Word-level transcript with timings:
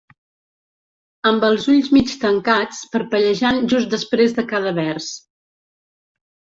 Amb 1.31 1.45
els 1.49 1.67
ulls 1.75 1.91
mig 1.97 2.15
tancats, 2.25 2.81
parpellejant 2.97 3.63
just 3.75 3.95
després 3.95 4.39
de 4.41 4.51
cada 4.55 4.77
vers. 4.83 5.17